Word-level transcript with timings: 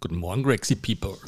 Guten 0.00 0.18
Morgen, 0.18 0.44
Grexy 0.44 0.76
People. 0.76 1.18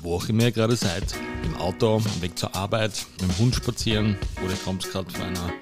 Wo 0.00 0.16
auch 0.16 0.28
immer 0.28 0.42
ihr 0.42 0.50
gerade 0.50 0.74
seid, 0.74 1.14
im 1.44 1.54
Auto, 1.54 2.02
Weg 2.20 2.36
zur 2.36 2.52
Arbeit, 2.56 3.06
mit 3.20 3.30
dem 3.30 3.38
Hund 3.38 3.54
spazieren 3.54 4.18
oder 4.44 4.54
kommt 4.64 4.82
gerade 4.90 5.08
von 5.12 5.22
einer 5.22 5.52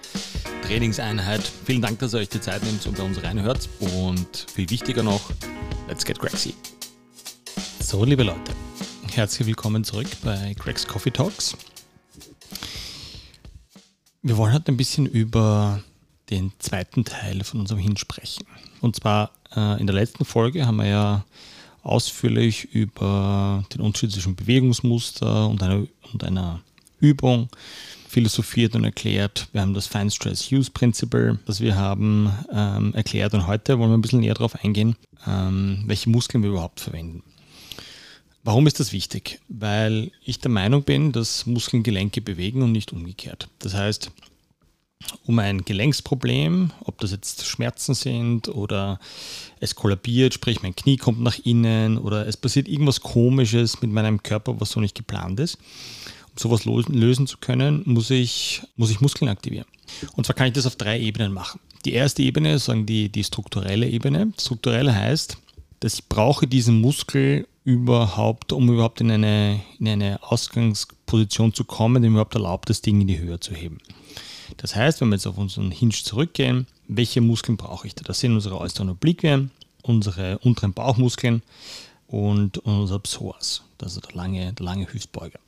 Trainingseinheit. 0.64 1.42
Vielen 1.66 1.82
Dank, 1.82 1.98
dass 1.98 2.14
ihr 2.14 2.20
euch 2.20 2.30
die 2.30 2.40
Zeit 2.40 2.62
nehmt 2.62 2.86
und 2.86 2.96
bei 2.96 3.02
uns 3.02 3.22
reinhört. 3.22 3.68
Und 3.80 4.46
viel 4.50 4.70
wichtiger 4.70 5.02
noch, 5.02 5.30
let's 5.88 6.06
get 6.06 6.18
Grexy. 6.18 6.54
So, 7.80 8.02
liebe 8.02 8.22
Leute, 8.22 8.54
herzlich 9.12 9.46
willkommen 9.46 9.84
zurück 9.84 10.08
bei 10.24 10.54
Greg's 10.58 10.86
Coffee 10.86 11.10
Talks. 11.10 11.54
Wir 14.22 14.38
wollen 14.38 14.54
heute 14.54 14.72
ein 14.72 14.78
bisschen 14.78 15.04
über 15.04 15.84
den 16.30 16.50
zweiten 16.60 17.04
Teil 17.04 17.44
von 17.44 17.60
unserem 17.60 17.80
Hin 17.80 17.98
sprechen. 17.98 18.46
Und 18.80 18.96
zwar 18.96 19.32
in 19.54 19.86
der 19.86 19.94
letzten 19.94 20.24
Folge 20.24 20.66
haben 20.66 20.76
wir 20.76 20.86
ja 20.86 21.24
ausführlich 21.82 22.72
über 22.72 23.64
den 23.74 23.80
Unterschied 23.80 24.12
zwischen 24.12 24.36
Bewegungsmuster 24.36 25.48
und 25.48 25.62
einer, 25.62 25.86
und 26.12 26.24
einer 26.24 26.60
Übung 27.00 27.48
philosophiert 28.08 28.74
und 28.74 28.84
erklärt. 28.84 29.48
Wir 29.52 29.60
haben 29.60 29.74
das 29.74 29.86
Fine 29.86 30.10
Stress 30.10 30.50
Use 30.50 30.70
Principle, 30.70 31.38
das 31.46 31.60
wir 31.60 31.76
haben 31.76 32.32
ähm, 32.52 32.92
erklärt 32.94 33.34
und 33.34 33.46
heute 33.46 33.78
wollen 33.78 33.90
wir 33.90 33.98
ein 33.98 34.02
bisschen 34.02 34.20
näher 34.20 34.34
darauf 34.34 34.56
eingehen, 34.64 34.96
ähm, 35.26 35.84
welche 35.86 36.10
Muskeln 36.10 36.42
wir 36.42 36.50
überhaupt 36.50 36.80
verwenden. 36.80 37.22
Warum 38.42 38.66
ist 38.66 38.80
das 38.80 38.92
wichtig? 38.92 39.38
Weil 39.48 40.10
ich 40.24 40.40
der 40.40 40.50
Meinung 40.50 40.82
bin, 40.82 41.12
dass 41.12 41.46
Muskeln 41.46 41.82
Gelenke 41.82 42.20
bewegen 42.20 42.62
und 42.62 42.72
nicht 42.72 42.92
umgekehrt. 42.92 43.48
Das 43.58 43.74
heißt, 43.74 44.10
um 45.26 45.38
ein 45.38 45.64
Gelenksproblem, 45.64 46.72
ob 46.84 46.98
das 46.98 47.12
jetzt 47.12 47.46
Schmerzen 47.46 47.94
sind 47.94 48.48
oder 48.48 48.98
es 49.60 49.74
kollabiert, 49.74 50.34
sprich 50.34 50.62
mein 50.62 50.74
Knie 50.74 50.96
kommt 50.96 51.20
nach 51.20 51.38
innen 51.44 51.98
oder 51.98 52.26
es 52.26 52.36
passiert 52.36 52.68
irgendwas 52.68 53.00
Komisches 53.00 53.80
mit 53.80 53.90
meinem 53.90 54.22
Körper, 54.22 54.60
was 54.60 54.70
so 54.70 54.80
nicht 54.80 54.96
geplant 54.96 55.40
ist. 55.40 55.58
Um 56.30 56.36
sowas 56.36 56.64
lösen 56.64 57.26
zu 57.26 57.38
können, 57.38 57.82
muss 57.86 58.10
ich, 58.10 58.62
muss 58.76 58.90
ich 58.90 59.00
Muskeln 59.00 59.28
aktivieren. 59.28 59.66
Und 60.16 60.24
zwar 60.26 60.36
kann 60.36 60.48
ich 60.48 60.52
das 60.52 60.66
auf 60.66 60.76
drei 60.76 60.98
Ebenen 60.98 61.32
machen. 61.32 61.60
Die 61.84 61.92
erste 61.92 62.22
Ebene 62.22 62.54
ist 62.54 62.66
sagen 62.66 62.86
die, 62.86 63.08
die 63.08 63.24
strukturelle 63.24 63.88
Ebene. 63.88 64.32
Strukturell 64.38 64.92
heißt, 64.92 65.38
dass 65.80 65.94
ich 65.94 66.08
brauche 66.08 66.46
diesen 66.46 66.80
Muskel 66.80 67.46
überhaupt, 67.64 68.52
um 68.52 68.68
überhaupt 68.68 69.00
in 69.00 69.10
eine, 69.10 69.60
in 69.78 69.88
eine 69.88 70.22
Ausgangsposition 70.22 71.54
zu 71.54 71.64
kommen, 71.64 72.02
die 72.02 72.08
mir 72.08 72.14
überhaupt 72.14 72.34
erlaubt, 72.34 72.70
das 72.70 72.82
Ding 72.82 73.00
in 73.00 73.06
die 73.06 73.18
Höhe 73.18 73.40
zu 73.40 73.54
heben. 73.54 73.78
Das 74.56 74.74
heißt, 74.76 75.00
wenn 75.00 75.08
wir 75.08 75.16
jetzt 75.16 75.26
auf 75.26 75.38
unseren 75.38 75.70
Hinge 75.70 75.92
zurückgehen, 75.92 76.66
welche 76.88 77.20
Muskeln 77.20 77.56
brauche 77.56 77.86
ich 77.86 77.94
da? 77.94 78.02
Das 78.04 78.20
sind 78.20 78.34
unsere 78.34 78.58
äußeren 78.58 78.90
Obliquien, 78.90 79.50
unsere 79.82 80.38
unteren 80.38 80.72
Bauchmuskeln 80.72 81.42
und 82.10 82.58
unser 82.58 82.98
Psoas, 82.98 83.62
ist 83.80 83.96
der 84.04 84.16
lange, 84.16 84.52
der 84.52 84.64
lange 84.64 84.92
Hüftbeuger. 84.92 85.38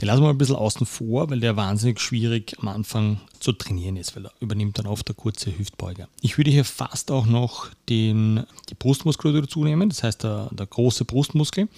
Den 0.00 0.06
lassen 0.06 0.20
wir 0.20 0.26
mal 0.26 0.30
ein 0.30 0.38
bisschen 0.38 0.56
außen 0.56 0.86
vor, 0.86 1.28
weil 1.30 1.40
der 1.40 1.56
wahnsinnig 1.56 2.00
schwierig 2.00 2.56
am 2.60 2.68
Anfang 2.68 3.20
zu 3.40 3.52
trainieren 3.52 3.96
ist, 3.96 4.14
weil 4.14 4.26
er 4.26 4.32
übernimmt 4.40 4.78
dann 4.78 4.86
oft 4.86 5.08
der 5.08 5.14
kurze 5.14 5.56
Hüftbeuger. 5.56 6.08
Ich 6.20 6.38
würde 6.38 6.50
hier 6.50 6.64
fast 6.64 7.10
auch 7.10 7.26
noch 7.26 7.68
den, 7.88 8.44
die 8.68 8.74
Brustmuskulatur 8.74 9.42
dazu 9.42 9.64
nehmen, 9.64 9.88
das 9.88 10.02
heißt 10.02 10.22
der, 10.22 10.48
der 10.52 10.66
große 10.66 11.04
Brustmuskel, 11.04 11.68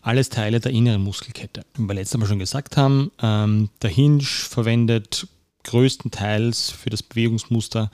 alles 0.00 0.28
Teile 0.28 0.60
der 0.60 0.72
inneren 0.72 1.02
Muskelkette. 1.02 1.64
Wie 1.74 1.86
wir 1.86 1.94
letztes 1.94 2.18
Mal 2.18 2.26
schon 2.26 2.38
gesagt 2.38 2.76
haben, 2.76 3.10
ähm, 3.22 3.68
der 3.82 3.90
Hinge 3.90 4.22
verwendet 4.22 5.26
größtenteils 5.64 6.70
für 6.70 6.90
das 6.90 7.02
Bewegungsmuster 7.02 7.90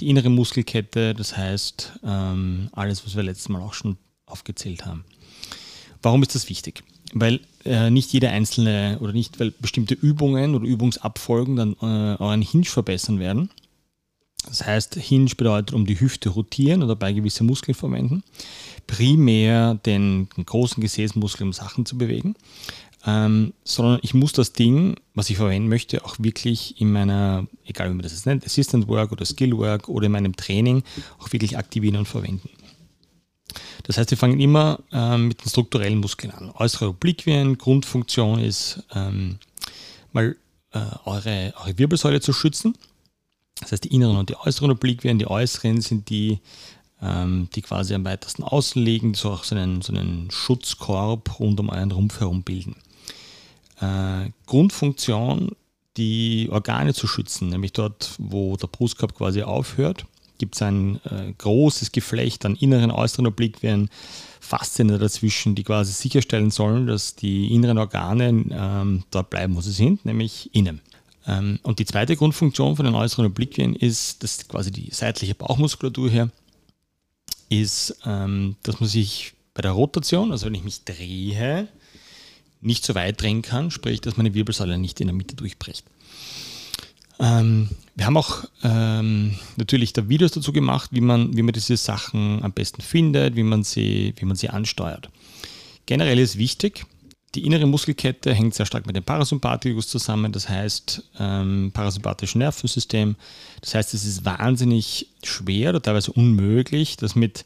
die 0.00 0.08
innere 0.08 0.30
Muskelkette, 0.30 1.14
das 1.14 1.36
heißt 1.36 2.00
ähm, 2.04 2.68
alles, 2.72 3.04
was 3.04 3.16
wir 3.16 3.22
letztes 3.22 3.48
Mal 3.48 3.62
auch 3.62 3.74
schon 3.74 3.96
aufgezählt 4.26 4.86
haben. 4.86 5.04
Warum 6.02 6.22
ist 6.22 6.34
das 6.34 6.48
wichtig? 6.48 6.84
Weil 7.12 7.40
äh, 7.64 7.90
nicht 7.90 8.12
jede 8.12 8.28
einzelne 8.30 8.98
oder 9.00 9.12
nicht, 9.12 9.40
weil 9.40 9.50
bestimmte 9.50 9.94
Übungen 9.94 10.54
oder 10.54 10.66
Übungsabfolgen 10.66 11.56
dann 11.56 11.72
äh, 11.80 12.22
euren 12.22 12.42
Hinge 12.42 12.66
verbessern 12.66 13.18
werden. 13.18 13.50
Das 14.46 14.66
heißt, 14.66 14.96
Hinge 14.96 15.30
bedeutet 15.36 15.74
um 15.74 15.86
die 15.86 15.98
Hüfte 15.98 16.28
rotieren 16.28 16.82
oder 16.82 16.94
dabei 16.94 17.12
gewisse 17.12 17.44
Muskeln 17.44 17.74
verwenden. 17.74 18.22
Primär 18.86 19.74
den, 19.86 20.28
den 20.36 20.44
großen 20.44 20.82
Gesäßmuskel, 20.82 21.46
um 21.46 21.54
Sachen 21.54 21.86
zu 21.86 21.96
bewegen 21.96 22.34
ähm, 23.06 23.52
sondern 23.64 23.98
ich 24.02 24.14
muss 24.14 24.32
das 24.32 24.52
Ding, 24.52 24.96
was 25.14 25.28
ich 25.28 25.36
verwenden 25.36 25.68
möchte, 25.68 26.04
auch 26.04 26.16
wirklich 26.18 26.80
in 26.80 26.90
meiner, 26.90 27.46
egal 27.66 27.90
wie 27.90 27.94
man 27.94 28.02
das 28.02 28.12
jetzt 28.12 28.26
nennt, 28.26 28.44
Assistant 28.44 28.88
Work 28.88 29.12
oder 29.12 29.26
Skill 29.26 29.56
Work 29.58 29.88
oder 29.88 30.06
in 30.06 30.12
meinem 30.12 30.34
Training 30.34 30.82
auch 31.18 31.32
wirklich 31.32 31.58
aktivieren 31.58 31.96
und 31.96 32.08
verwenden. 32.08 32.48
Das 33.84 33.98
heißt, 33.98 34.10
wir 34.10 34.18
fangen 34.18 34.40
immer 34.40 34.80
ähm, 34.90 35.28
mit 35.28 35.44
den 35.44 35.50
strukturellen 35.50 35.98
Muskeln 35.98 36.32
an. 36.32 36.50
Äußere 36.56 36.88
Obliquien, 36.88 37.58
Grundfunktion 37.58 38.40
ist, 38.40 38.82
ähm, 38.94 39.38
mal 40.12 40.36
äh, 40.72 40.80
eure, 41.04 41.52
eure 41.60 41.78
Wirbelsäule 41.78 42.20
zu 42.20 42.32
schützen. 42.32 42.74
Das 43.60 43.72
heißt, 43.72 43.84
die 43.84 43.94
inneren 43.94 44.16
und 44.16 44.30
die 44.30 44.36
äußeren 44.36 44.70
Obliquien, 44.70 45.18
die 45.18 45.26
äußeren 45.26 45.82
sind 45.82 46.08
die, 46.08 46.40
ähm, 47.02 47.48
die 47.54 47.60
quasi 47.60 47.94
am 47.94 48.04
weitesten 48.04 48.42
außen 48.42 48.82
liegen, 48.82 49.12
die 49.12 49.18
so 49.18 49.30
auch 49.30 49.44
so 49.44 49.54
einen, 49.54 49.82
so 49.82 49.92
einen 49.92 50.30
Schutzkorb 50.30 51.38
rund 51.38 51.60
um 51.60 51.68
euren 51.68 51.92
Rumpf 51.92 52.20
herum 52.20 52.42
bilden 52.42 52.76
äh, 53.80 54.30
Grundfunktion, 54.46 55.52
die 55.96 56.48
Organe 56.50 56.94
zu 56.94 57.06
schützen, 57.06 57.48
nämlich 57.48 57.72
dort, 57.72 58.14
wo 58.18 58.56
der 58.56 58.66
Brustkorb 58.66 59.14
quasi 59.14 59.42
aufhört, 59.42 60.06
gibt 60.38 60.56
es 60.56 60.62
ein 60.62 61.00
äh, 61.04 61.32
großes 61.38 61.92
Geflecht 61.92 62.44
an 62.44 62.56
inneren, 62.56 62.90
äußeren 62.90 63.26
Obliquien, 63.26 63.88
Faszien 64.40 64.88
dazwischen, 64.88 65.54
die 65.54 65.62
quasi 65.62 65.92
sicherstellen 65.92 66.50
sollen, 66.50 66.86
dass 66.86 67.14
die 67.14 67.54
inneren 67.54 67.78
Organe 67.78 68.44
ähm, 68.50 69.04
dort 69.10 69.30
bleiben, 69.30 69.56
wo 69.56 69.60
sie 69.60 69.72
sind, 69.72 70.04
nämlich 70.04 70.50
innen. 70.54 70.80
Ähm, 71.26 71.58
und 71.62 71.78
die 71.78 71.86
zweite 71.86 72.16
Grundfunktion 72.16 72.76
von 72.76 72.84
den 72.84 72.94
äußeren 72.94 73.26
Obliquien 73.26 73.74
ist, 73.74 74.22
dass 74.22 74.46
quasi 74.46 74.70
die 74.70 74.90
seitliche 74.92 75.34
Bauchmuskulatur 75.34 76.10
hier 76.10 76.30
ist, 77.48 77.96
ähm, 78.04 78.56
dass 78.62 78.80
man 78.80 78.88
sich 78.88 79.32
bei 79.54 79.62
der 79.62 79.72
Rotation, 79.72 80.32
also 80.32 80.46
wenn 80.46 80.54
ich 80.54 80.64
mich 80.64 80.84
drehe, 80.84 81.68
nicht 82.64 82.84
so 82.84 82.94
weit 82.94 83.20
drehen 83.20 83.42
kann, 83.42 83.70
sprich, 83.70 84.00
dass 84.00 84.16
meine 84.16 84.34
Wirbelsäule 84.34 84.78
nicht 84.78 85.00
in 85.00 85.06
der 85.06 85.14
Mitte 85.14 85.36
durchbricht. 85.36 85.84
Ähm, 87.20 87.68
wir 87.94 88.06
haben 88.06 88.16
auch 88.16 88.44
ähm, 88.62 89.38
natürlich 89.56 89.92
da 89.92 90.08
Videos 90.08 90.32
dazu 90.32 90.52
gemacht, 90.52 90.90
wie 90.92 91.00
man, 91.00 91.36
wie 91.36 91.42
man 91.42 91.52
diese 91.52 91.76
Sachen 91.76 92.42
am 92.42 92.52
besten 92.52 92.82
findet, 92.82 93.36
wie 93.36 93.44
man 93.44 93.62
sie, 93.62 94.14
wie 94.16 94.24
man 94.24 94.36
sie 94.36 94.48
ansteuert. 94.48 95.10
Generell 95.86 96.18
ist 96.18 96.38
wichtig, 96.38 96.86
die 97.34 97.44
innere 97.44 97.66
Muskelkette 97.66 98.32
hängt 98.32 98.54
sehr 98.54 98.66
stark 98.66 98.86
mit 98.86 98.96
dem 98.96 99.04
Parasympathikus 99.04 99.88
zusammen, 99.88 100.32
das 100.32 100.48
heißt 100.48 101.02
ähm, 101.18 101.70
parasympathisches 101.74 102.36
Nervensystem. 102.36 103.16
Das 103.60 103.74
heißt, 103.74 103.94
es 103.94 104.04
ist 104.04 104.24
wahnsinnig 104.24 105.08
schwer 105.22 105.70
oder 105.70 105.82
teilweise 105.82 106.12
unmöglich, 106.12 106.96
das 106.96 107.14
mit 107.16 107.44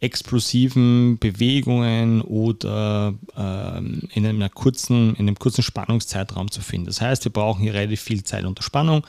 explosiven 0.00 1.18
Bewegungen 1.18 2.20
oder 2.22 3.14
ähm, 3.36 4.02
in, 4.12 4.26
einer 4.26 4.48
kurzen, 4.48 5.14
in 5.14 5.26
einem 5.26 5.38
kurzen 5.38 5.62
Spannungszeitraum 5.62 6.50
zu 6.50 6.60
finden. 6.60 6.86
Das 6.86 7.00
heißt, 7.00 7.24
wir 7.24 7.32
brauchen 7.32 7.62
hier 7.62 7.74
relativ 7.74 8.00
viel 8.00 8.22
Zeit 8.22 8.44
unter 8.44 8.62
Spannung. 8.62 9.04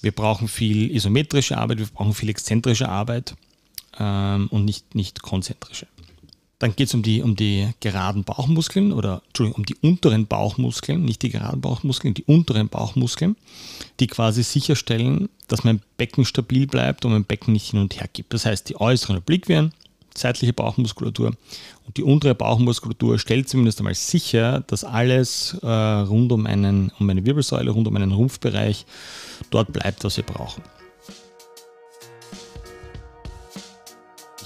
Wir 0.00 0.12
brauchen 0.12 0.48
viel 0.48 0.94
isometrische 0.94 1.58
Arbeit, 1.58 1.78
wir 1.78 1.86
brauchen 1.86 2.14
viel 2.14 2.30
exzentrische 2.30 2.88
Arbeit 2.88 3.34
ähm, 3.98 4.48
und 4.50 4.64
nicht, 4.64 4.94
nicht 4.94 5.20
konzentrische. 5.22 5.86
Dann 6.58 6.76
geht 6.76 6.88
es 6.88 6.94
um 6.94 7.02
die, 7.02 7.22
um 7.22 7.36
die 7.36 7.68
geraden 7.80 8.24
Bauchmuskeln 8.24 8.92
oder 8.92 9.22
Entschuldigung, 9.28 9.60
um 9.60 9.64
die 9.64 9.76
unteren 9.80 10.26
Bauchmuskeln, 10.26 11.04
nicht 11.04 11.22
die 11.22 11.30
geraden 11.30 11.62
Bauchmuskeln, 11.62 12.12
die 12.12 12.24
unteren 12.24 12.68
Bauchmuskeln, 12.68 13.36
die 13.98 14.06
quasi 14.06 14.42
sicherstellen, 14.42 15.30
dass 15.48 15.64
mein 15.64 15.80
Becken 15.96 16.26
stabil 16.26 16.66
bleibt 16.66 17.04
und 17.04 17.12
mein 17.12 17.24
Becken 17.24 17.54
nicht 17.54 17.70
hin 17.70 17.80
und 17.80 17.98
her 17.98 18.08
gibt. 18.12 18.34
Das 18.34 18.44
heißt, 18.44 18.68
die 18.68 18.78
äußeren 18.78 19.16
Obliquien, 19.16 19.72
seitliche 20.16 20.52
Bauchmuskulatur. 20.52 21.32
Und 21.86 21.96
die 21.96 22.02
untere 22.02 22.34
Bauchmuskulatur 22.34 23.18
stellt 23.18 23.48
zumindest 23.48 23.80
einmal 23.80 23.94
sicher, 23.94 24.62
dass 24.66 24.84
alles 24.84 25.56
äh, 25.62 25.66
rund 25.66 26.32
um, 26.32 26.46
einen, 26.46 26.92
um 26.98 27.08
eine 27.10 27.24
Wirbelsäule, 27.24 27.70
rund 27.70 27.88
um 27.88 27.96
einen 27.96 28.12
Rumpfbereich 28.12 28.86
dort 29.50 29.72
bleibt, 29.72 30.04
was 30.04 30.16
wir 30.16 30.24
brauchen. 30.24 30.62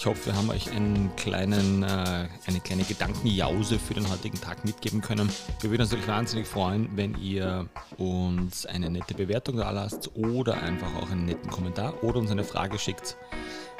Ich 0.04 0.06
hoffe, 0.06 0.26
wir 0.26 0.36
haben 0.36 0.50
euch 0.50 0.70
einen 0.70 1.16
kleinen, 1.16 1.82
äh, 1.82 2.28
eine 2.46 2.60
kleine 2.62 2.82
Gedankenjause 2.84 3.78
für 3.78 3.94
den 3.94 4.06
heutigen 4.10 4.38
Tag 4.38 4.62
mitgeben 4.62 5.00
können. 5.00 5.30
Wir 5.62 5.70
würden 5.70 5.80
uns 5.80 5.92
natürlich 5.92 6.08
wahnsinnig 6.08 6.46
freuen, 6.46 6.90
wenn 6.94 7.14
ihr 7.22 7.70
uns 7.96 8.66
eine 8.66 8.90
nette 8.90 9.14
Bewertung 9.14 9.56
da 9.56 9.70
lasst 9.70 10.14
oder 10.14 10.62
einfach 10.62 10.94
auch 10.96 11.10
einen 11.10 11.24
netten 11.24 11.50
Kommentar 11.50 12.04
oder 12.04 12.18
uns 12.18 12.30
eine 12.30 12.44
Frage 12.44 12.78
schickt 12.78 13.16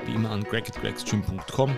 wie 0.07 0.15
immer 0.15 0.31
an 0.31 0.43
greg.gregstream.com. 0.45 1.75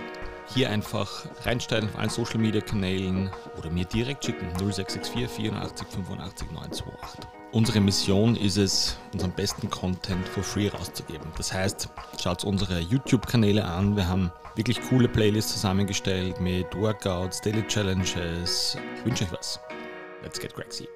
Hier 0.49 0.71
einfach 0.71 1.27
reinsteigen 1.45 1.89
auf 1.89 1.99
allen 1.99 2.11
Social 2.11 2.39
Media 2.39 2.61
Kanälen 2.61 3.31
oder 3.59 3.71
mir 3.71 3.85
direkt 3.85 4.25
schicken 4.25 4.47
0664 4.59 5.29
84 5.29 5.89
85 5.89 6.51
928. 6.53 7.21
Unsere 7.53 7.81
Mission 7.81 8.37
ist 8.37 8.57
es, 8.57 8.99
unseren 9.13 9.33
besten 9.33 9.71
Content 9.71 10.27
for 10.29 10.43
free 10.43 10.69
rauszugeben. 10.69 11.27
Das 11.37 11.53
heißt, 11.53 11.89
schaut 12.23 12.45
unsere 12.45 12.81
YouTube-Kanäle 12.81 13.65
an. 13.65 13.97
Wir 13.97 14.07
haben 14.09 14.31
wirklich 14.57 14.81
coole 14.89 15.09
Playlists 15.09 15.53
zusammengestellt 15.53 16.41
mit 16.41 16.75
Workouts, 16.77 17.41
Daily 17.41 17.67
Challenges. 17.67 18.77
Ich 18.97 19.05
wünsche 19.05 19.25
euch 19.25 19.33
was. 19.33 19.61
Let's 20.23 20.39
get 20.39 20.55
crazy. 20.55 20.89